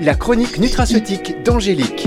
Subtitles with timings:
[0.00, 2.06] La chronique nutraceutique d'Angélique.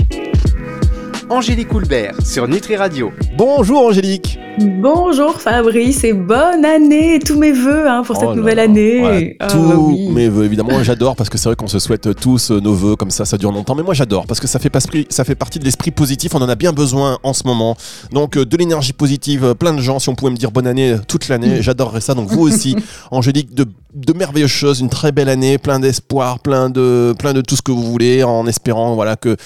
[1.28, 3.12] Angélique Houlbert sur Nutri Radio.
[3.36, 4.39] Bonjour Angélique.
[4.58, 9.00] Bonjour Fabrice et bonne année, tous mes voeux hein, pour cette Oh là nouvelle année.
[9.00, 10.08] Ouais, Ah, tous oui.
[10.08, 12.96] mes vœux, évidemment, j'adore parce que c'est vrai qu'on se souhaite tous euh, nos vœux
[12.96, 13.74] comme ça, ça dure longtemps.
[13.74, 16.34] Mais moi j'adore parce que ça fait, pas esprit- ça fait partie de l'esprit positif,
[16.34, 17.76] on en a bien besoin en ce moment.
[18.12, 20.66] Donc euh, de l'énergie positive, euh, plein de gens, si on pouvait me dire bonne
[20.66, 22.14] année toute l'année, j'adorerais ça.
[22.14, 22.76] Donc vous aussi,
[23.10, 27.40] Angélique, de, de merveilleuses choses, une très belle année, plein d'espoir, plein de, plein de
[27.40, 29.36] tout ce que vous voulez, en espérant voilà que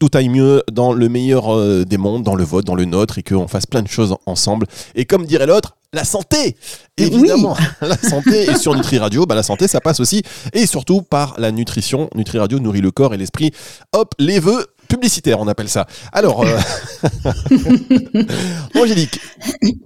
[0.00, 3.18] tout aille mieux dans le meilleur euh, des mondes, dans le vote, dans le nôtre,
[3.18, 4.66] et qu'on fasse plein de choses ensemble.
[4.96, 6.56] Et comme dirait l'autre, la santé
[6.96, 8.50] Évidemment, la santé.
[8.50, 10.22] Et sur Nutri Radio, bah, la santé, ça passe aussi,
[10.54, 12.08] et surtout par la nutrition.
[12.14, 13.52] Nutri Radio nourrit le corps et l'esprit.
[13.92, 15.86] Hop, les vœux publicitaires, on appelle ça.
[16.12, 16.58] Alors, euh,
[18.74, 19.20] Angélique,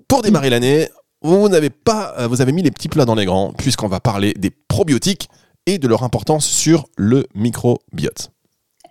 [0.07, 0.89] pour démarrer l'année,
[1.23, 3.99] vous n'avez pas, euh, vous avez mis les petits plats dans les grands, puisqu'on va
[3.99, 5.29] parler des probiotiques
[5.67, 8.34] et de leur importance sur le microbiote.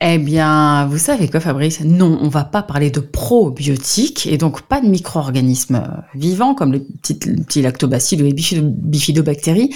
[0.06, 1.80] Eh bien, vous savez quoi Fabrice?
[1.80, 6.82] Non, on va pas parler de probiotiques et donc pas de micro-organismes vivants comme les
[6.82, 9.74] petits, les petits lactobacilles ou les bifido- bifidobactéries,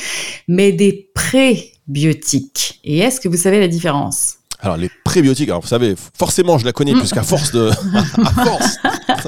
[0.50, 2.82] mais des prébiotiques.
[2.84, 4.37] Et est-ce que vous savez la différence?
[4.60, 7.70] Alors les prébiotiques, alors vous savez, forcément je la connais puisqu'à force de,
[8.26, 8.78] à force,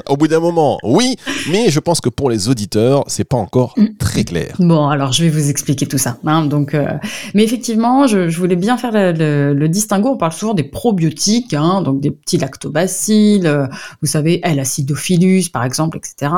[0.08, 1.16] au bout d'un moment, oui,
[1.50, 4.56] mais je pense que pour les auditeurs, c'est pas encore très clair.
[4.58, 6.16] Bon, alors je vais vous expliquer tout ça.
[6.26, 6.44] hein.
[6.46, 6.86] donc, euh,
[7.34, 10.10] mais effectivement, je, je voulais bien faire le, le- le distinguo.
[10.10, 13.66] On parle souvent des probiotiques, hein, donc des petits lactobacilles, euh,
[14.02, 16.32] vous savez, L-acidophilus par exemple, etc.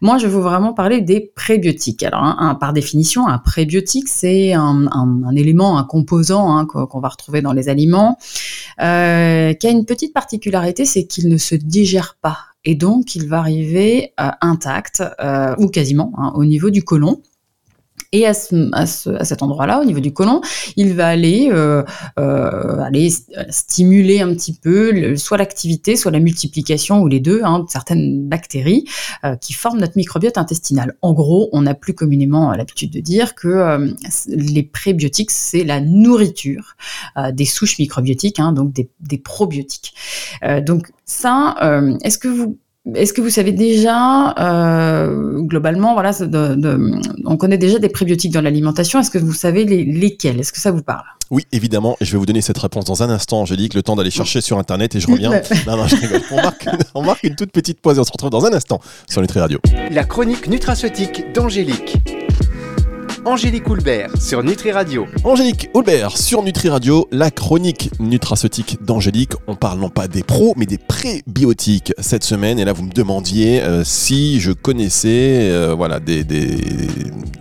[0.00, 2.02] Moi, je veux vraiment parler des prébiotiques.
[2.02, 6.66] Alors, hein, un- par définition, un prébiotique, c'est un, un- un élément, un composant hein,
[6.66, 8.18] qu'on qu'on va retrouver dans les aliments,
[8.80, 12.38] euh, qui a une petite particularité, c'est qu'il ne se digère pas.
[12.64, 17.20] Et donc, il va arriver euh, intact, euh, ou quasiment, hein, au niveau du côlon.
[18.16, 20.40] Et à, ce- à ce- à cet endroit-là, au niveau du côlon,
[20.76, 21.82] il va aller, euh,
[22.18, 27.18] euh, aller s- stimuler un petit peu le- soit l'activité, soit la multiplication, ou les
[27.18, 28.84] deux, hein, de certaines bactéries
[29.24, 30.94] euh, qui forment notre microbiote intestinal.
[31.02, 33.90] En gros, on a plus communément euh, l'habitude de dire que euh,
[34.28, 36.76] les prébiotiques, c'est la nourriture
[37.16, 39.92] euh, des souches microbiotiques, hein, donc des, des probiotiques.
[40.44, 42.58] Euh, donc ça, euh, est-ce que vous
[42.94, 47.88] est-ce que vous savez déjà, euh, globalement, voilà, c'est de- de- on connaît déjà des
[47.88, 49.00] prébiotiques dans l'alimentation.
[49.00, 50.38] Est-ce que vous savez les- lesquels?
[50.40, 51.04] Est-ce que ça vous parle?
[51.30, 53.96] Oui, évidemment, et je vais vous donner cette réponse dans un instant, Angélique, le temps
[53.96, 55.30] d'aller chercher sur internet et je reviens.
[55.66, 56.20] Non, non, je rigole.
[56.30, 58.80] On marque, on marque une toute petite pause et on se retrouve dans un instant
[59.08, 59.58] sur Nutri Radio.
[59.90, 61.96] La chronique nutraceutique d'Angélique.
[63.26, 65.06] Angélique Houlbert sur Nutri Radio.
[65.24, 69.32] Angélique Aubert sur Nutri Radio, la chronique nutraceutique d'Angélique.
[69.46, 72.58] On parle non pas des pros, mais des prébiotiques cette semaine.
[72.58, 76.58] Et là, vous me demandiez euh, si je connaissais euh, voilà, des, des,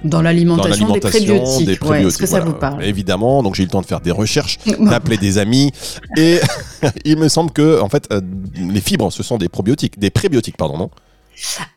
[0.05, 1.81] Dans dans l'alimentation des l'alimentation prébiotiques.
[1.81, 2.45] des Ouais, Est-ce que ça voilà.
[2.45, 5.71] vous parle Évidemment, donc j'ai eu le temps de faire des recherches, d'appeler des amis.
[6.17, 6.39] Et
[7.05, 8.21] il me semble que, en fait, euh,
[8.55, 10.89] les fibres, ce sont des probiotiques, des prébiotiques, pardon, non?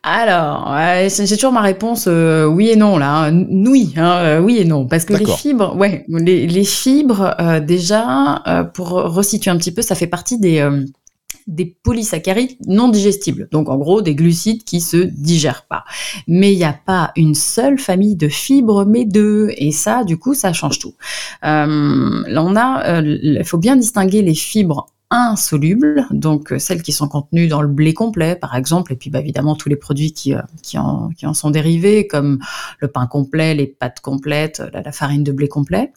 [0.03, 3.29] Alors, ouais, j'ai toujours ma réponse euh, oui et non là.
[3.29, 7.35] N- Oui, hein, euh, oui et non, parce que les fibres, ouais, les, les fibres
[7.41, 10.85] euh, déjà, euh, pour resituer un petit peu, ça fait partie des euh,
[11.47, 13.49] des polysaccharides non digestibles.
[13.53, 15.85] Donc en gros des glucides qui se digèrent pas.
[16.27, 19.51] Mais il n'y a pas une seule famille de fibres, mais deux.
[19.57, 20.95] Et ça, du coup, ça change tout.
[21.45, 26.93] Euh, là, on a, il faut bien distinguer les fibres insolubles, donc euh, celles qui
[26.93, 30.13] sont contenues dans le blé complet, par exemple, et puis bah, évidemment tous les produits
[30.13, 30.41] qui, euh,
[30.77, 32.41] en, sont dérivés, comme
[32.81, 35.93] le pain complet, les pâtes complètes, la, farine de blé complet.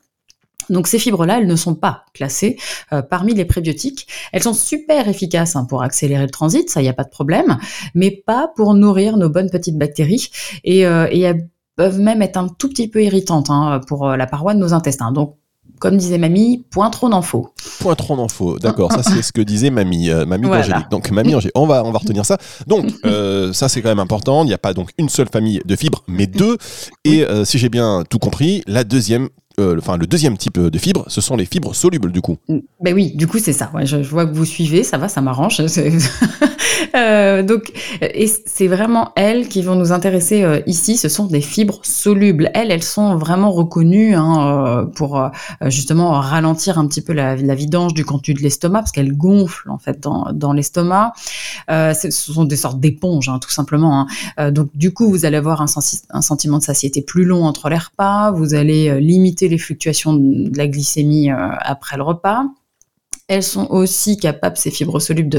[0.70, 2.58] Donc ces fibres-là, elles ne sont pas classées
[2.94, 4.08] euh, parmi les prébiotiques.
[4.31, 7.09] Elles sont super efficaces hein, pour accélérer le transit, ça, il n'y a pas de
[7.09, 7.58] problème,
[7.96, 10.30] mais pas pour nourrir nos bonnes petites bactéries.
[10.64, 14.28] Et, euh, et elles peuvent même être un tout petit peu irritantes hein, pour la
[14.28, 15.12] paroi de nos intestins.
[15.12, 15.38] Donc,
[15.80, 17.53] comme disait mamie, point trop faut.
[17.80, 18.59] Point trop d'infos.
[18.59, 20.63] D'accord, ça c'est ce que disait mamie, euh, mamie Voilà.
[20.63, 20.91] d'Angélique.
[20.91, 22.38] Donc mamie Angélique, on va, on va retenir ça.
[22.68, 24.44] Donc euh, ça c'est quand même important.
[24.44, 26.58] Il n'y a pas donc une seule famille de fibres, mais deux.
[27.06, 29.29] Et euh, si j'ai bien tout compris, la deuxième,
[29.59, 32.38] euh, enfin le deuxième type de fibres, ce sont les fibres solubles du coup.
[32.81, 33.72] Ben oui, du coup c'est ça.
[33.84, 35.61] Je, vois que vous suivez, ça va, ça m'arrange.
[36.96, 37.72] Euh, donc,
[38.02, 40.96] et c'est vraiment elles qui vont nous intéresser euh, ici.
[40.97, 42.50] Ce sont des fibres solubles.
[42.53, 45.29] Elles, elles sont vraiment reconnues hein, euh, pour euh,
[45.66, 49.78] justement ralentir un petit peu la, vidange du contenu de l'estomac parce qu'elles gonflent en
[49.78, 51.14] fait dans, l'estomac.
[51.70, 54.02] Euh, ce sont des sortes d'éponges, hein, tout simplement.
[54.02, 54.08] hein.
[54.40, 55.66] Euh, donc du coup, vous allez avoir un,
[56.12, 58.32] un sentiment de satiété plus long entre les repas.
[58.32, 62.46] Vous allez euh, limiter les fluctuations de la glycémie euh, après le repas.
[63.28, 65.29] Elles sont aussi capables, ces fibres solubles,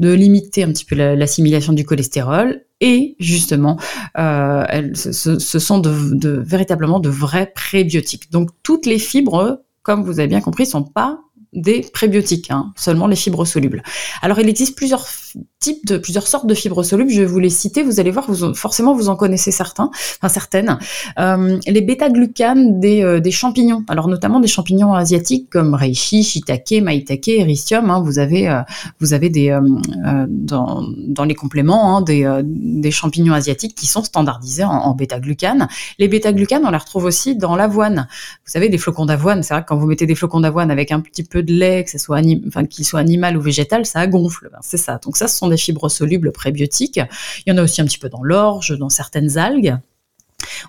[0.00, 2.64] de, limiter un petit peu la- l'assimilation du cholestérol.
[2.80, 3.78] Et justement,
[4.18, 8.32] euh, elles, ce, sont véritablement de vrais prébiotiques.
[8.32, 11.20] Donc toutes les fibres, comme vous avez bien compris, sont pas
[11.52, 13.82] des prébiotiques, hein, seulement les fibres solubles.
[14.22, 15.06] Alors il existe plusieurs
[15.58, 17.10] types de plusieurs sortes de fibres solubles.
[17.10, 17.82] Je vais vous les citer.
[17.82, 20.78] Vous allez voir, vous, forcément vous en connaissez certains, enfin certaines.
[21.18, 23.84] Euh, les bêta-glucanes des, euh, des, champignons.
[23.88, 27.90] Alors notamment des champignons asiatiques comme reishi, shiitake, maitake, ericium.
[27.90, 28.62] Hein, vous avez euh,
[29.00, 29.58] vous avez des
[30.28, 35.68] dans, dans les compléments hein, des, des champignons asiatiques qui sont standardisés en, en bêta-glucanes.
[35.98, 38.08] Les bêta-glucanes, on les retrouve aussi dans l'avoine.
[38.46, 39.42] Vous savez, des flocons d'avoine.
[39.42, 41.84] C'est vrai que quand vous mettez des flocons d'avoine avec un petit peu de lait,
[41.84, 44.48] que ce soit enfin qu'il soit animal ou végétal, ça gonfle.
[44.52, 44.98] Ben, c'est ça.
[45.02, 46.98] Donc ça, ce sont des fibres solubles prébiotiques.
[47.44, 49.76] Il y en a aussi un petit peu dans l'orge, dans certaines algues.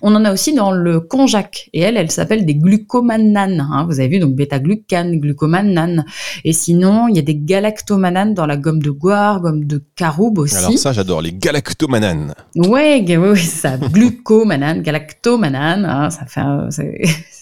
[0.01, 3.62] On en a aussi dans le konjac et elle, elle s'appelle des glucomananes.
[3.62, 3.86] Hein.
[3.88, 6.03] Vous avez vu donc bêta-glucane, glucomanane.
[6.44, 10.39] Et sinon, il y a des galactomananes dans la gomme de goire, gomme de caroube
[10.39, 10.57] aussi.
[10.57, 12.33] Alors ça, j'adore les galactomananes.
[12.57, 13.77] Ouais, oui, oui, ça.
[13.77, 15.86] Glucomanane, galactomanane.
[15.86, 16.42] Hein, ça fait,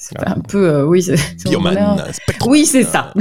[0.10, 1.06] c'est un peu, euh, oui.
[1.46, 2.04] Bioman,
[2.48, 3.14] Oui, c'est ça.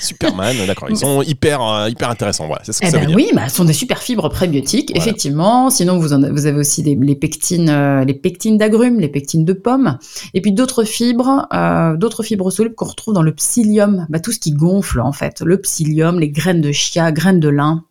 [0.00, 0.90] Superman, d'accord.
[0.90, 2.46] Ils sont hyper, euh, hyper intéressants.
[2.46, 3.16] Voilà, c'est ce que eh ça ben veut dire.
[3.16, 5.70] Oui, bah, ce sont des super fibres prébiotiques, effectivement.
[5.70, 9.52] Sinon, vous, en, vous avez aussi les pectines, euh, les pectines d'agrumes, les pectines de
[9.54, 9.98] pommes,
[10.34, 11.48] et puis d'autres fibres,
[11.96, 14.06] d'autres fibres solubles qu'on retrouve dans le psyllium.
[14.10, 15.40] Bah, tout ce qui gonfle, en fait.
[15.40, 17.84] Le psyllium, les graines de chia, graines de lin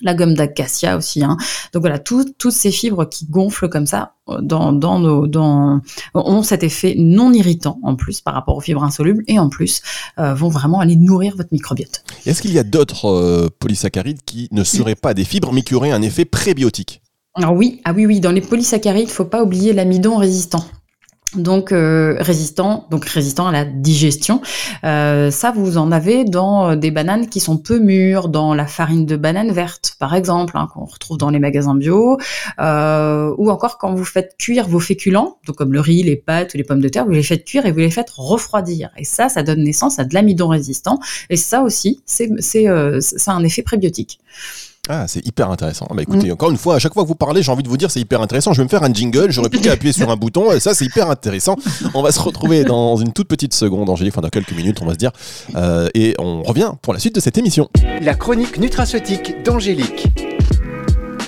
[0.00, 1.24] la gomme d'acacia aussi.
[1.24, 1.36] Hein.
[1.72, 5.80] Donc voilà, toutes ces fibres qui gonflent comme ça euh, dans, dans nos, dans,
[6.14, 9.82] ont cet effet non irritant en plus par rapport aux fibres insolubles et en plus
[10.18, 12.04] euh, vont vraiment aller nourrir votre microbiote.
[12.26, 15.74] Est-ce qu'il y a d'autres euh, polysaccharides qui ne seraient pas des fibres mais qui
[15.74, 17.02] auraient un effet prébiotique?
[17.34, 20.64] Alors oui, ah oui, oui, dans les polysaccharides, il faut pas oublier l'amidon résistant
[21.34, 24.40] donc euh, résistant, donc résistant à la digestion.
[24.84, 28.66] Euh, ça, vous en avez dans euh, des bananes qui sont peu mûres, dans la
[28.66, 32.18] farine de banane verte, par exemple, hein, qu'on retrouve dans les magasins bio,
[32.58, 36.58] ou encore quand vous faites cuire vos féculents, donc comme le riz, les pâtes ou
[36.58, 38.90] les pommes de terre, vous les faites cuire et vous les faites refroidir.
[38.96, 41.00] Et ça, ça donne naissance à de l'amidon résistant.
[41.28, 42.30] Et ça aussi, c'est
[43.00, 44.20] ça a un effet prébiotique.
[44.88, 45.86] Ah, c'est hyper intéressant.
[45.92, 46.32] Bah écoutez, mm.
[46.32, 48.00] encore une fois, à chaque fois que vous parlez, j'ai envie de vous dire c'est
[48.00, 48.52] hyper intéressant.
[48.52, 50.84] Je vais me faire un jingle, j'aurais pu appuyer sur un bouton, et ça c'est
[50.84, 51.56] hyper intéressant.
[51.94, 54.86] On va se retrouver dans une toute petite seconde, Angélique, enfin dans quelques minutes, on
[54.86, 55.12] va se dire.
[55.56, 57.68] Euh, et on revient pour la suite de cette émission.
[58.00, 60.06] La chronique nutraceutique d'Angélique.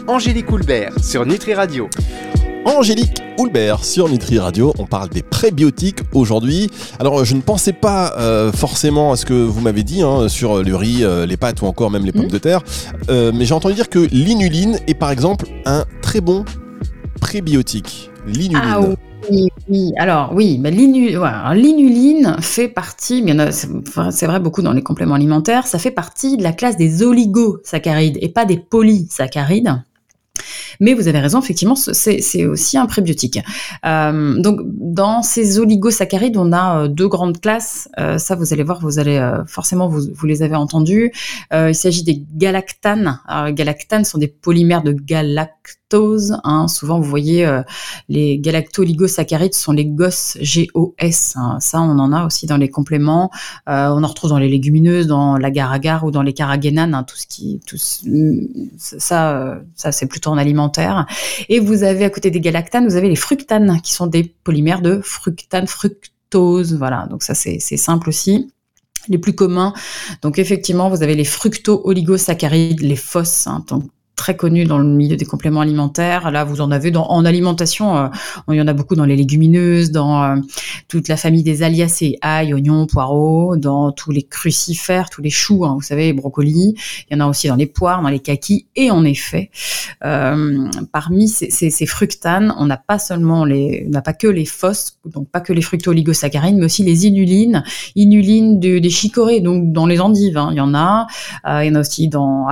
[0.06, 1.88] Angélique Houlbert sur Nutri Radio.
[2.64, 4.72] Angélique Houlbert sur Nutri Radio.
[4.78, 6.70] On parle des prébiotiques aujourd'hui.
[6.99, 10.62] Alors, je ne pensais pas euh, forcément à ce que vous m'avez dit hein, sur
[10.62, 12.28] le riz, euh, les pâtes ou encore même les pommes mmh.
[12.28, 12.62] de terre,
[13.10, 16.44] euh, mais j'ai entendu dire que l'inuline est par exemple un très bon
[17.20, 18.10] prébiotique.
[18.26, 18.61] L'inuline.
[18.62, 18.81] Ah,
[19.31, 23.25] oui, oui, alors oui, mais l'inuline fait partie,
[24.11, 28.19] c'est vrai beaucoup dans les compléments alimentaires, ça fait partie de la classe des oligosaccharides
[28.20, 29.82] et pas des polysaccharides.
[30.80, 33.40] Mais vous avez raison, effectivement, c'est aussi un prébiotique.
[33.84, 37.88] Euh, donc, dans ces oligosaccharides, on a euh, deux grandes classes.
[37.98, 41.12] Euh, ça, vous allez voir, vous allez forcément, vous, les avez entendus.
[41.52, 43.20] il s'agit des galactanes.
[43.50, 45.57] Galactanes sont des polymères de galactose
[46.44, 46.68] Hein.
[46.68, 47.62] Souvent, vous voyez, euh,
[48.08, 51.34] les galacto-oligosaccharides sont les GOS, G-O-S.
[51.36, 51.58] Hein.
[51.60, 53.30] Ça, on en a aussi dans les compléments.
[53.68, 56.94] Euh, on en retrouve dans les légumineuses, dans l'agar-agar ou dans les caragénanes.
[56.94, 61.06] Hein, tout ce qui, tout ça, euh, ça c'est plutôt en alimentaire.
[61.48, 64.82] Et vous avez à côté des galactanes, vous avez les fructanes, qui sont des polymères
[64.82, 66.74] de fructane, fructose.
[66.74, 68.50] Voilà, donc ça c'est simple aussi
[69.08, 69.72] les plus communs.
[70.20, 73.84] Donc effectivement, vous avez les fructo-oligosaccharides, les FOS, hein, donc
[74.18, 76.30] très connu dans le milieu des compléments alimentaires.
[76.30, 78.08] Là, vous en avez dans, en alimentation, euh,
[78.48, 80.37] il y en a beaucoup dans les légumineuses, dans euh,
[80.88, 85.64] toute la famille des aliacées, ail, oignons, poireaux, dans tous les crucifères, tous les choux,
[85.64, 86.75] hein, vous savez, brocolis.
[87.08, 88.66] Il y en a aussi dans les poires, dans les kakis.
[88.75, 89.50] Et en effet,
[90.04, 95.28] euh, parmi ces, fructanes, on n'a pas seulement les, n'a pas que les phos, donc
[95.30, 97.62] pas que les fructo-oligosaccharides, mais aussi les inulines,
[97.94, 101.06] inulines de, des chicorées, donc dans les endives, hein, il y en a.
[101.46, 102.46] il y en a aussi dans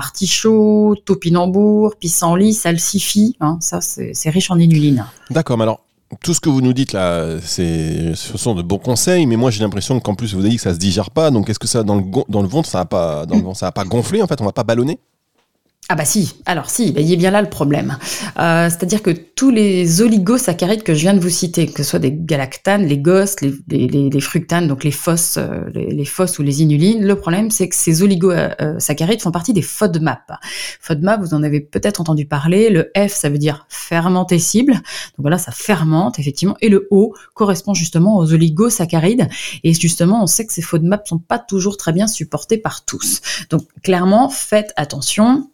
[1.56, 3.36] topinambour, pissenlit, salsifis.
[3.40, 5.06] Hein, ça, c'est riche en inuline.
[5.30, 5.80] D'accord, mais alors
[6.22, 9.60] tout ce que vous nous dites là, ce sont de bons conseils, mais moi j'ai
[9.60, 11.82] l'impression qu'en plus vous avez dit que ça se digère pas, donc est-ce que ça
[11.82, 15.00] dans le, ventre ça va pas, pas gonfler en fait, on va pas ballonner?
[15.88, 17.96] Ah bah si, alors si, bah, il est bien là le problème.
[18.40, 22.00] Euh, c'est-à-dire que tous les oligosaccharides que je viens de vous citer, que ce soit
[22.00, 23.36] des galactanes, les GOS,
[23.68, 26.04] les, fructanes, donc les FOS, euh, les,
[26.38, 30.32] ou les inulines, le problème c'est que ces oligosaccharides font partie des FODMAP.
[30.80, 34.82] FODMAP, vous en avez peut-être entendu parler, le F ça veut dire fermentescible, donc
[35.18, 39.28] voilà, ça fermente effectivement, et le O correspond justement aux oligosaccharides,
[39.62, 43.20] et justement on sait que ces FODMAP sont pas toujours très bien supportés par tous.
[43.50, 45.48] Donc clairement, faites attention,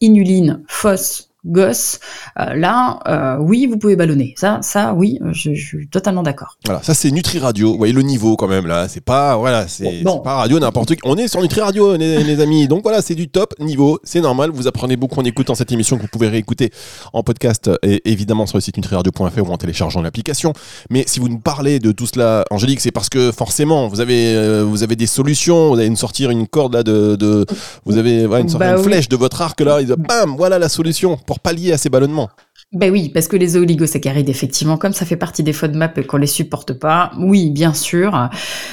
[0.00, 2.00] inuline, FOS, gosse,
[2.40, 4.34] euh, là, euh, oui, vous pouvez ballonner.
[4.36, 6.58] Ça, ça, oui, je, je suis totalement d'accord.
[6.64, 7.72] Voilà, ça c'est Nutri Radio.
[7.72, 8.88] Vous voyez le niveau quand même là.
[8.88, 10.18] C'est pas voilà, c'est Bon.
[10.20, 11.00] pas radio n'importe qui.
[11.04, 12.68] On est sur Nutri Radio, les, les amis.
[12.68, 13.98] Donc voilà, c'est du top niveau.
[14.04, 14.50] C'est normal.
[14.52, 16.70] Vous apprenez beaucoup en écoutant cette émission que vous pouvez réécouter
[17.12, 20.52] en podcast et évidemment sur le site nutriradio.fr ou en téléchargeant l'application.
[20.90, 24.34] Mais si vous nous parlez de tout cela, Angélique, c'est parce que forcément vous avez
[24.34, 25.68] euh, vous avez des solutions.
[25.70, 27.46] Vous allez nous sortir une corde là de, de
[27.84, 28.82] vous avez une, sorte- Bah une oui.
[28.84, 29.80] flèche de votre arc là.
[29.80, 32.30] Et bam, voilà la solution pour pallier à ces ballonnements.
[32.72, 36.16] Ben oui, parce que les oligosaccharides, effectivement, comme ça fait partie des FODMAP et qu'on
[36.16, 38.28] les supporte pas, oui, bien sûr.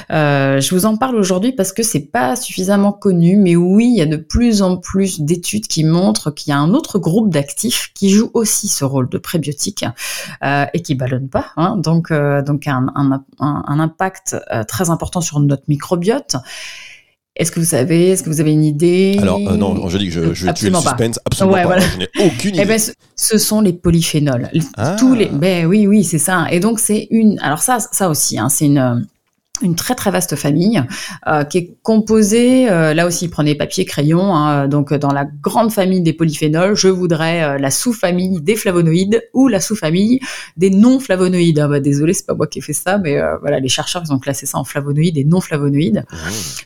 [0.09, 3.97] Euh, je vous en parle aujourd'hui parce que c'est pas suffisamment connu, mais oui, il
[3.97, 7.31] y a de plus en plus d'études qui montrent qu'il y a un autre groupe
[7.31, 9.85] d'actifs qui joue aussi ce rôle de prébiotique
[10.43, 12.87] euh, et qui ballonne pas, hein, donc euh, donc un,
[13.39, 14.35] impact
[14.67, 16.35] très important sur notre microbiote.
[17.35, 19.17] Est-ce que vous savez, est-ce que vous avez une idée?
[19.19, 20.89] Alors euh, non, Angélique, je, je vais tuer le Absolument pas.
[20.91, 21.19] suspense.
[21.25, 21.67] Absolument Ouais, pas.
[21.67, 21.81] voilà.
[21.81, 22.63] Je n'ai aucune idée.
[22.63, 24.49] Eh ben, ce, ce sont les polyphénols.
[24.77, 24.95] Ah.
[24.99, 26.45] Tous les, ben oui, oui, c'est ça.
[26.51, 29.07] Et donc c'est une, alors ça, ça aussi, hein, c'est une
[29.61, 30.81] une très très vaste famille
[31.27, 35.25] euh, qui est composée, euh, là aussi prenez papier crayon, hein, donc euh, dans la
[35.25, 40.19] grande famille des polyphénols, je voudrais euh, la sous-famille des flavonoïdes ou la sous-famille
[40.57, 41.59] des non-flavonoïdes.
[41.59, 44.11] Ah bah, désolé, c'est pas moi qui ai fait ça, mais voilà, les chercheurs ils
[44.11, 46.03] ont classé ça en flavonoïdes et non-flavonoïdes.
[46.11, 46.15] Mmh.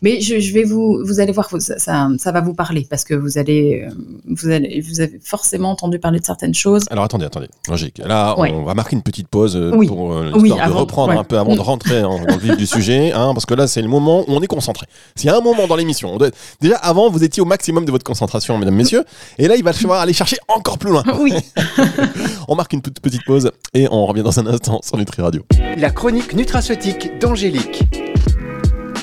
[0.01, 3.03] Mais je, je vais vous, vous allez voir, ça, ça, ça va vous parler parce
[3.03, 3.86] que vous allez,
[4.29, 6.86] vous allez, vous avez forcément entendu parler de certaines choses.
[6.89, 7.50] Alors attendez, attendez.
[7.67, 8.51] Angélique, là, Ouais.
[8.53, 9.88] on va marquer une petite pause Oui.
[9.88, 11.20] pour Oui, de avant, reprendre ouais.
[11.20, 12.76] un peu avant de rentrer en- dans le vif du sujet,
[13.13, 14.86] hein, parce que là, c'est le moment où on est concentré.
[15.15, 17.46] S'il y a un moment dans l'émission, on doit être- déjà avant, vous étiez au
[17.46, 19.03] maximum de votre concentration, mesdames, messieurs,
[19.38, 21.03] et là, il va falloir aller chercher encore plus loin.
[21.19, 21.34] Oui.
[22.48, 25.43] On marque une toute petite pause et on revient dans un instant sur Nutri Radio.
[25.77, 27.84] La chronique nutraceutique d'Angélique.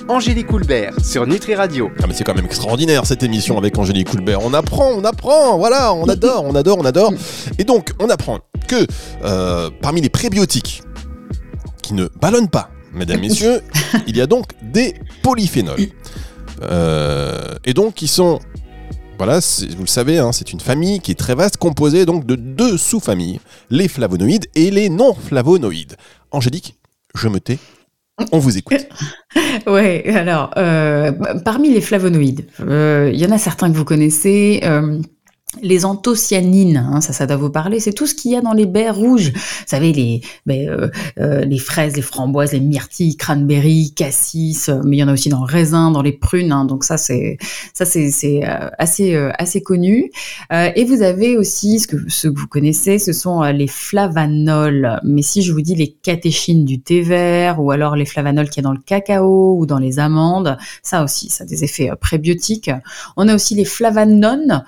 [0.09, 1.91] Angélique Houlbert sur Nutri Radio.
[2.03, 4.41] Ah, mais c'est quand même extraordinaire cette émission avec Angélique Coulbert.
[4.45, 7.13] On apprend, on apprend, voilà, on adore, on adore, on adore.
[7.59, 8.39] Et donc, on apprend
[8.69, 8.87] que
[9.25, 10.83] euh, parmi les prébiotiques
[11.83, 13.61] qui ne ballonnent pas, mesdames, messieurs,
[14.07, 15.89] il y a donc des polyphénols.
[16.63, 18.41] Euh, et donc, qui sont,
[19.19, 22.37] voilà, vous le savez, hein, c'est une famille qui est très vaste, composée donc de
[22.37, 25.97] deux sous-familles, les flavonoïdes et les non-flavonoïdes.
[26.31, 26.79] Angélique,
[27.15, 27.59] je me tais,
[28.33, 28.87] on vous écoute.
[29.67, 31.13] Ouais, alors, euh,
[31.45, 34.61] parmi les flavonoïdes, euh, il y en a certains que vous connaissez.
[35.63, 38.53] Les anthocyanines, hein, ça, ça doit vous parler, c'est tout ce qu'il y a dans
[38.53, 39.33] les baies rouges.
[39.33, 44.81] Vous savez, les, ben, euh, euh, les fraises, les framboises, les myrtilles, cranberry, cassis, euh,
[44.85, 46.53] mais il y en a aussi dans le raisin, dans les prunes.
[46.53, 47.39] hein, donc ça, c'est
[47.73, 48.43] ça, c'est
[48.79, 50.11] assez assez connu.
[50.51, 51.97] Et vous avez aussi ce que
[52.29, 55.01] vous connaissez, ce sont les flavanols.
[55.05, 58.63] Mais si je vous dis les catéchines du thé vert ou alors les flavanols qu'il
[58.63, 61.91] y a dans le cacao ou dans les amandes, ça aussi, ça a des effets
[62.01, 62.71] prébiotiques.
[63.17, 64.65] On a aussi les flavanones.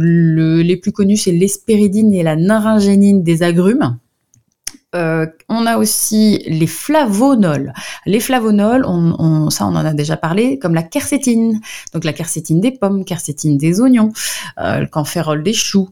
[0.00, 3.98] Le- les plus connus, c'est l'hespéridine et la naringénine des agrumes.
[4.94, 7.74] Euh, on a aussi les flavonols.
[8.06, 11.60] Les flavonols, on, ça on en a déjà parlé, comme la quercétine.
[11.92, 14.10] Donc la quercétine des pommes, quercétine des oignons,
[14.58, 15.90] euh, le campérol des choux.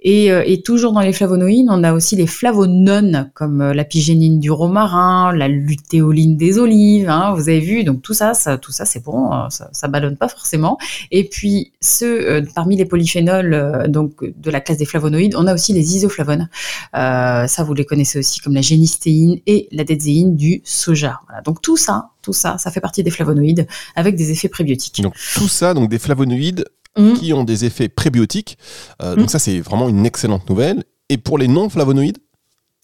[0.00, 3.84] Et, euh, et toujours dans les flavonoïdes, on a aussi les flavonones, comme euh, la
[3.84, 7.08] pygénine du romarin, la lutéoline des olives.
[7.08, 10.28] hein, vous avez vu, donc tout ça, tout ça c'est bon, euh, ça, ballonne pas
[10.28, 10.78] forcément.
[11.10, 15.54] Et puis ceux euh, parmi les polyphénols, donc de la classe des flavonoïdes, on a
[15.54, 16.48] aussi les isoflavones.
[16.92, 21.20] Ça, vous les connaissez aussi comme la génistéine et la dézéine du soja.
[21.44, 25.00] Donc tout ça, tout ça, ça fait partie des flavonoïdes avec des effets prébiotiques.
[25.02, 26.64] Donc tout ça, donc des flavonoïdes
[26.98, 27.12] Mmh.
[27.12, 28.58] qui ont des effets prébiotiques.
[29.00, 29.14] Euh.
[29.14, 30.82] Donc ça, c'est vraiment une excellente nouvelle.
[31.08, 32.18] Et pour les non-flavonoïdes,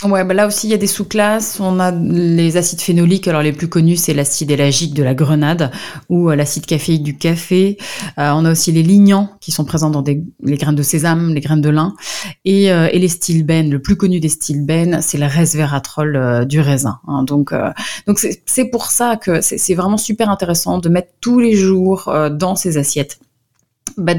[0.05, 1.59] Ouais, bah là aussi il y a des sous-classes.
[1.59, 3.29] On a les acides phénoliques.
[3.29, 5.71] Alors les plus connus c'est l'acide élagique de la grenade
[6.11, 7.79] ou euh, l'acide caféique du café.
[8.19, 11.33] Euh, on a aussi les lignans qui sont présents dans des, les graines de sésame,
[11.33, 11.95] les graines de lin
[12.45, 13.71] et, euh, et les stilbènes.
[13.71, 16.99] Le plus connu des stilbènes c'est le resveratrol euh, du raisin.
[17.09, 17.23] hein.
[17.23, 17.55] Donc
[18.07, 22.55] donc c'est pour ça que c'est vraiment super intéressant de mettre tous les jours dans
[22.55, 23.19] ces assiettes.
[23.99, 24.13] Bah,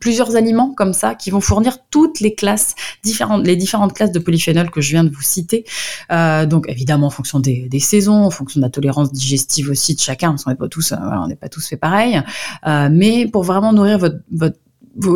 [0.00, 4.20] plusieurs aliments comme ça qui vont fournir toutes les classes différentes, les différentes classes de
[4.20, 5.64] polyphénol que je viens de vous citer.
[6.12, 9.96] Euh, donc évidemment en fonction des, des saisons, en fonction de la tolérance digestive aussi
[9.96, 12.22] de chacun, parce qu'on n'est pas tous, euh, voilà, on n'est pas tous fait pareil.
[12.66, 14.56] Euh, mais pour vraiment nourrir votre, votre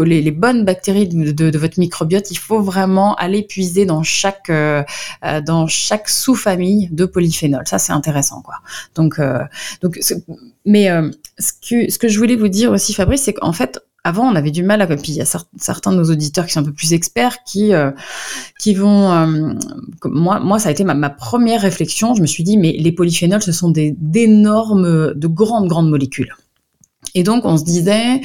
[0.04, 4.50] les, les bonnes bactéries de, de- votre microbiote, il faut vraiment aller puiser dans chaque
[4.50, 4.82] euh,
[5.24, 7.62] euh, dans chaque sous-famille de polyphénol.
[7.66, 8.56] Ça c'est intéressant quoi.
[8.94, 9.42] Donc euh,
[9.80, 9.98] donc
[10.66, 13.80] mais euh, ce que ce que je voulais vous dire aussi Fabrice, c'est qu'en fait
[14.04, 14.86] avant, on avait du mal à.
[14.86, 17.38] Puis il y a cer- certains de nos auditeurs qui sont un peu plus experts
[17.44, 17.90] qui euh,
[18.58, 19.12] qui vont.
[19.12, 19.54] euh,
[20.04, 22.14] moi, moi, ça a été ma, ma première réflexion.
[22.14, 26.34] Je me suis dit, mais les polyphénols, ce sont des d'énormes, de grandes, grandes molécules.
[27.14, 28.20] Et donc on se disait,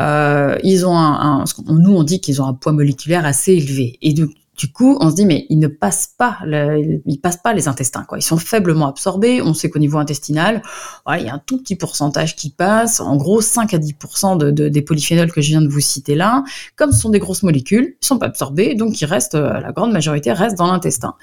[0.00, 3.98] euh, ils ont un, un, nous on dit qu'ils ont un poids moléculaire assez élevé.
[4.02, 7.54] Et donc du coup, on se dit mais ils ne passent pas, ils passent pas
[7.54, 8.18] les intestins quoi.
[8.18, 9.40] Ils sont faiblement absorbés.
[9.40, 10.62] On sait qu'au niveau intestinal,
[11.08, 13.00] il y a un tout petit pourcentage qui passe.
[13.00, 13.94] En gros, 5 à 10
[14.38, 16.44] de, de, des polyphénols que je viens de vous citer là,
[16.76, 19.72] comme ce sont des grosses molécules, ils sont pas absorbés, donc ils restent, euh, la
[19.72, 21.14] grande majorité reste dans l'intestin.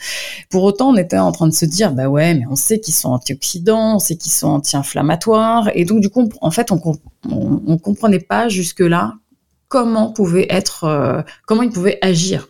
[0.49, 2.95] Pour autant, on était en train de se dire bah ouais, mais on sait qu'ils
[2.95, 6.81] sont antioxydants, on sait qu'ils sont anti-inflammatoires, et donc du coup, en fait, on,
[7.31, 9.13] on comprenait pas jusque là
[9.69, 12.47] comment euh, comment ils pouvaient agir.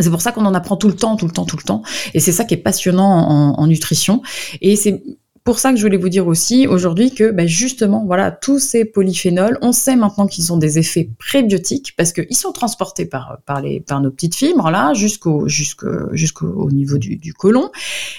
[0.00, 1.82] C'est pour ça qu'on en apprend tout le temps, tout le temps, tout le temps.
[2.14, 4.22] Et c'est ça qui est passionnant en, nutrition.
[4.60, 5.02] Et c'est
[5.46, 8.84] pour ça que je voulais vous dire aussi aujourd'hui que bah, justement, voilà, tous ces
[8.84, 13.38] polyphénols, on sait maintenant qu'ils ont des effets prébiotiques parce qu'ils sont transportés par,
[14.02, 15.46] nos petites fibres là jusqu'au
[16.72, 17.70] niveau du, côlon,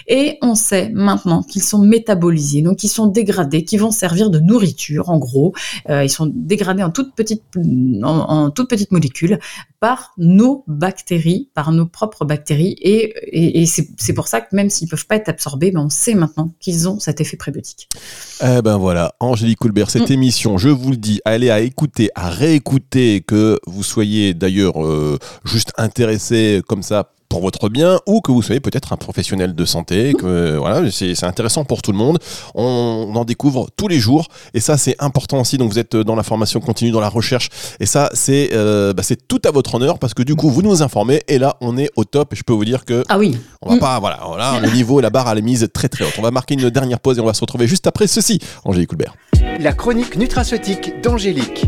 [0.07, 4.39] et on sait maintenant qu'ils sont métabolisés, donc ils sont dégradés, qui vont servir de
[4.39, 5.53] nourriture en gros.
[5.89, 7.43] Euh, ils sont dégradés en toutes petites
[8.03, 8.53] en,
[8.89, 9.37] molécules
[9.81, 15.05] par nos bactéries, par nos propres bactéries, et, c'est pour ça que même s'ils peuvent
[15.05, 17.89] pas être absorbés, on sait maintenant qu'ils ont cette effet prébiotique.
[18.41, 20.13] Eh ben voilà, Angélique Coulbert, cette mm.
[20.13, 25.17] émission, je vous le dis, allez à écouter, à réécouter, que vous soyez d'ailleurs euh,
[25.43, 29.65] juste intéressé comme ça pour votre bien ou que vous soyez peut-être un professionnel de
[29.65, 30.13] santé.
[30.13, 32.19] Que voilà, c'est intéressant pour tout le monde.
[32.55, 35.57] On, en découvre tous les jours et ça c'est important aussi.
[35.57, 39.03] Donc vous êtes dans la formation continue, dans la recherche et ça c'est euh, bah,
[39.03, 41.77] c'est tout à votre honneur parce que du coup vous nous informez et là on
[41.77, 42.33] est au top.
[42.33, 43.79] Et je peux vous dire que ah oui, on va mm.
[43.79, 46.13] pas voilà, voilà le niveau, la barre elle est mise très très haute.
[46.17, 48.39] On va marquer une dernière pause et on va se retrouver juste après ceci.
[48.63, 49.15] Angélique Coulbert.
[49.59, 51.65] La chronique nutraceutique d'Angélique.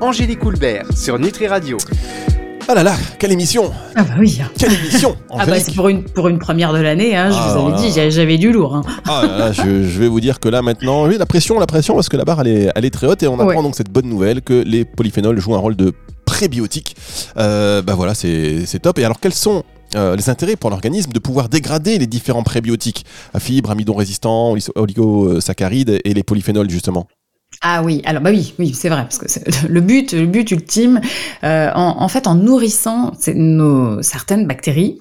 [0.00, 1.78] Angélique Coulbert sur Nutri Radio.
[2.66, 4.40] Ah là là, quelle émission Ah bah oui.
[4.58, 7.54] Quelle émission Ah bah c'est pour une, pour une première de l'année, hein, je ah
[7.58, 8.76] vous avais dit, j'avais du lourd.
[8.76, 8.82] Hein.
[9.06, 11.66] Ah là là, je, je, vais vous dire que là maintenant, oui, la pression, la
[11.66, 13.74] pression, parce que la barre elle est, elle est très haute et on apprend donc
[13.74, 15.92] cette bonne nouvelle que les polyphénols jouent un rôle de
[16.24, 16.96] prébiotique.
[17.36, 18.98] Euh, bah voilà, c'est top.
[18.98, 19.62] Et alors quels sont
[19.94, 23.04] euh, les intérêts pour l'organisme de pouvoir dégrader les différents prébiotiques,
[23.34, 27.06] à fibres, amidon résistants, oligosaccharides et les polyphénols justement
[27.66, 31.00] ah oui, alors bah oui, oui, c'est vrai, parce que le but, le but ultime,
[31.44, 35.00] euh, en, fait, en nourrissant certaines bactéries,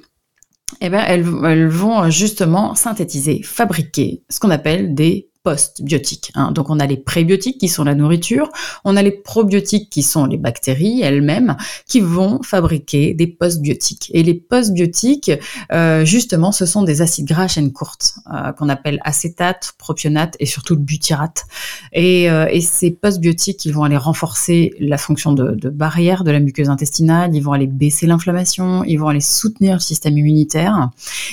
[0.80, 6.32] eh ben, elles, elles vont justement synthétiser, fabriquer ce qu'on appelle des postbiotiques.
[6.36, 6.52] Hein.
[6.52, 8.50] Donc on a les prébiotiques qui sont la nourriture,
[8.86, 14.10] on a les probiotiques qui sont les bactéries elles-mêmes qui vont fabriquer des postbiotiques.
[14.14, 15.32] Et les postbiotiques,
[15.72, 20.36] euh, justement, ce sont des acides gras à chaîne courte euh, qu'on appelle acétate, propionate
[20.40, 21.44] et surtout butyrate.
[21.92, 26.32] Et, euh, et ces postbiotiques, ils vont aller renforcer la fonction de, de, barrière de
[26.32, 30.90] la muqueuse intestinale, ils vont aller baisser l'inflammation, ils vont aller soutenir le système immunitaire.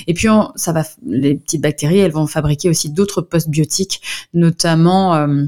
[0.09, 3.99] Et puis on, ça va, les petites bactéries, elles vont fabriquer aussi d'autres postbiotiques
[4.34, 5.44] notamment euh,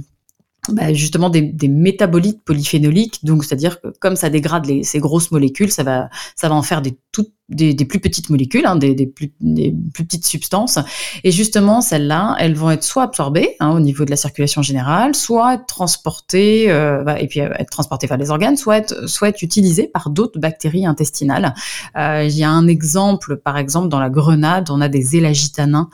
[0.69, 3.25] bah, justement des, métabolites polyphénoliques.
[3.25, 6.83] Donc, c'est-à-dire que comme ça dégrade ces grosses molécules, ça va, ça va en faire
[6.83, 10.79] des toutes des, plus petites molécules, hein, des, plus, des, petites substances.
[11.25, 15.15] Et justement, celles-là, elles vont être soit absorbées hein, au niveau de la circulation générale,
[15.15, 19.89] soit être transportées euh, et puis euh, être transportées vers les organes, soit être, utilisées
[19.89, 21.55] par d'autres bactéries intestinales.
[21.97, 25.89] Euh, il y a un exemple, par exemple, dans la grenade, on a des élagitanins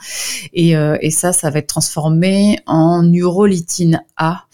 [0.53, 4.45] et, euh, et ça, ça va être transformé en urolitine A.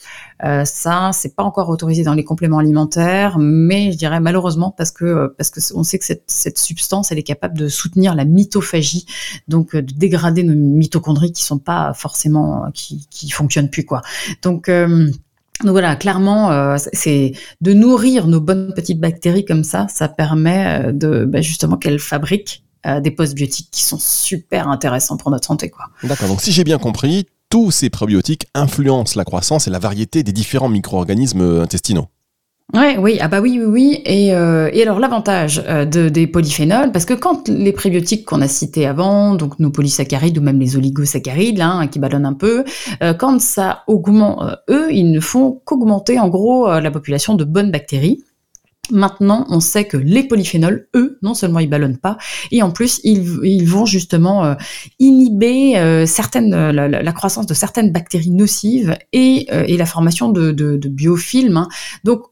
[0.44, 4.92] Euh, ça, c'est pas encore autorisé dans les compléments alimentaires, mais je dirais malheureusement parce
[4.92, 8.26] que parce que on sait que cette, cette substance, elle est capable de soutenir la
[8.26, 9.06] mitophagie,
[9.48, 14.02] donc euh, de dégrader nos mitochondries qui sont pas forcément qui qui fonctionnent plus quoi.
[14.42, 15.10] Donc euh,
[15.64, 20.92] donc voilà, clairement, euh, c'est de nourrir nos bonnes petites bactéries comme ça, ça permet
[20.92, 25.72] de bah, justement qu'elles fabriquent euh, des postbiotiques qui sont super intéressants pour notre santé.
[26.04, 30.24] D'accord, donc si j'ai bien compris, tous ces probiotiques influencent la croissance et la variété
[30.24, 32.08] des différents micro-organismes intestinaux.
[32.74, 34.02] Ouais, oui, ah bah oui, oui, oui.
[34.06, 38.48] Et, euh, alors l'avantage euh, de, des polyphénols, parce que quand les prébiotiques qu'on a
[38.48, 42.66] cités avant, donc nos polysaccharides ou même les oligosaccharides, hein, qui ballonnent un peu,
[43.04, 47.36] euh, quand ça augmente, euh, eux, ils ne font qu'augmenter en gros euh, la population
[47.36, 48.24] de bonnes bactéries.
[48.92, 52.18] Maintenant, on sait que les polyphénols, eux, non seulement ils ballonnent pas,
[52.52, 54.56] et en plus ils, vont justement euh,
[55.00, 60.52] inhiber euh, certaines la, la, croissance de certaines bactéries nocives et, euh, la formation de,
[60.88, 61.58] biofilms.
[61.58, 61.68] Hein.
[62.04, 62.24] Donc,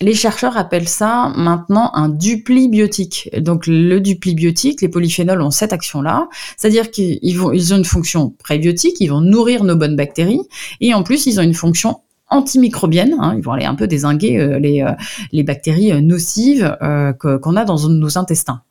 [0.00, 3.30] les chercheurs appellent ça maintenant un duplibiotique.
[3.38, 9.08] Donc le duplibiotique, les polyphénols ont cette action-là, c'est-à-dire qu'ils ont une fonction prébiotique, ils
[9.08, 10.42] vont nourrir nos bonnes bactéries,
[10.80, 12.00] et en plus ils ont une fonction
[12.34, 13.16] antimicrobiennes.
[13.18, 14.92] Hein, ils vont aller un peu désinguer euh, les, euh,
[15.32, 16.76] les bactéries euh, nocives
[17.20, 18.62] qu'on a dans nos intestins.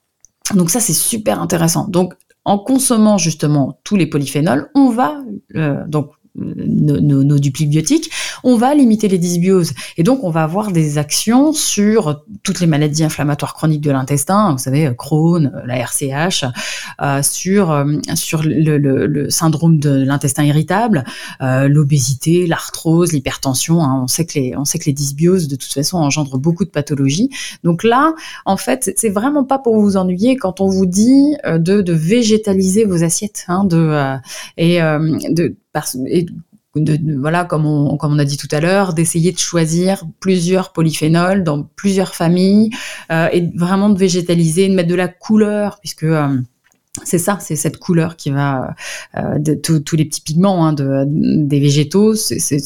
[0.56, 1.88] Donc ça, c'est super intéressant.
[1.88, 2.14] Donc
[2.46, 5.22] en consommant justement tous les polyphénols, on va
[5.88, 8.10] donc nos, nos, nos dupliques biotiques,
[8.44, 9.74] on va limiter les dysbioses.
[9.98, 14.52] Et donc, on va avoir des actions sur toutes les maladies inflammatoires chroniques de l'intestin,
[14.52, 16.46] vous savez, Crohn, la RCH,
[17.02, 21.04] euh, sur, euh, sur le, le, le, syndrome de l'intestin irritable,
[21.42, 23.84] euh, l'obésité, l'arthrose, l'hypertension.
[23.84, 24.02] Hein.
[24.04, 26.70] On sait que les, on sait que les dysbioses, de toute façon, engendrent beaucoup de
[26.70, 27.30] pathologies.
[27.64, 28.14] Donc là,
[28.46, 31.94] en fait, c'est vraiment pas pour vous ennuyer quand on vous dit euh, de, de
[31.94, 34.18] végétaliser vos assiettes, hein, de, euh,
[34.58, 35.56] et, de,
[36.76, 40.72] de, voilà, comme on, comme on a dit tout à l'heure, d'essayer de choisir plusieurs
[40.74, 42.72] polyphénols dans plusieurs familles
[43.12, 46.36] euh, et vraiment de végétaliser, de mettre de la couleur, puisque euh,
[47.04, 48.76] c'est ça, c'est cette couleur qui va,
[49.18, 52.62] euh, de, tous les petits pigments hein, de, des végétaux, c'est,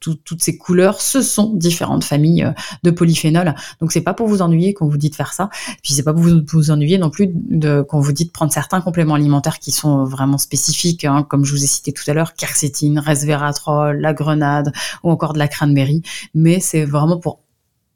[0.00, 2.52] toutes ces couleurs, ce sont différentes familles euh,
[2.84, 3.54] de polyphénols.
[3.80, 5.50] Donc c'est pas pour vous ennuyer qu'on vous dit de faire ça,
[5.82, 8.52] puis c'est pas pour vous, vous ennuyer non plus de, qu'on vous dit de prendre
[8.52, 12.14] certains compléments alimentaires qui sont vraiment spécifiques, hein, comme je vous ai cité tout à
[12.14, 14.72] l'heure, quercétine, resveratrol, la grenade
[15.04, 16.02] ou encore de la cranberry.
[16.34, 17.40] Mais c'est vraiment pour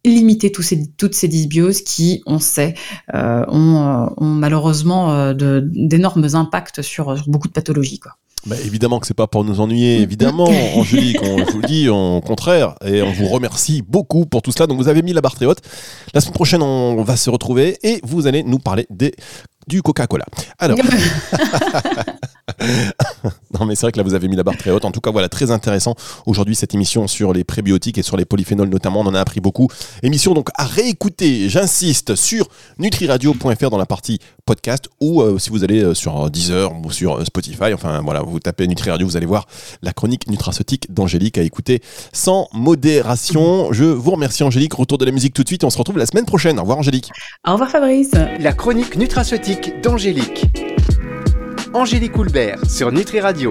[0.04, 2.74] limiter tous ces, toutes ces dysbioses qui, on sait,
[3.14, 7.98] euh, ont, euh, ont, malheureusement euh, d'énormes impacts sur, sur, beaucoup de pathologies.
[7.98, 8.12] Quoi.
[8.46, 10.02] Bah évidemment que c'est pas pour nous ennuyer, mm.
[10.02, 14.52] évidemment, Angélique, on vous le dis, au contraire, et on vous remercie beaucoup pour tout
[14.52, 14.66] cela.
[14.66, 15.60] Donc vous avez mis la barre très haute.
[16.14, 19.12] La semaine prochaine, on va se retrouver et vous allez nous parler des
[19.66, 20.24] du Coca-Cola.
[20.58, 20.78] Alors.
[23.58, 24.84] non, mais c'est vrai que là, vous avez mis la barre très haute.
[24.84, 25.94] En tout cas, voilà, très intéressant
[26.26, 29.00] aujourd'hui cette émission sur les prébiotiques et sur les polyphénols notamment.
[29.00, 29.68] On en a appris beaucoup.
[30.02, 34.18] Émission donc à réécouter, j'insiste, sur nutriradio.fr dans la partie
[34.50, 37.72] podcast ou euh, si vous allez euh, sur Deezer ou sur euh, Spotify.
[37.72, 39.46] Enfin, voilà, vous tapez NutriRadio, vous allez voir
[39.80, 41.80] la chronique nutraceutique d'Angélique à écouter
[42.12, 43.72] sans modération.
[43.72, 44.74] Je vous remercie, Angélique.
[44.74, 45.62] Retour de la musique tout de suite.
[45.62, 46.58] On se retrouve la semaine prochaine.
[46.58, 47.12] Au revoir, Angélique.
[47.46, 48.10] Au revoir, Fabrice.
[48.40, 50.46] La chronique nutraceutique d'Angélique.
[51.72, 53.48] Angélique Houlbert sur Nutri Radio.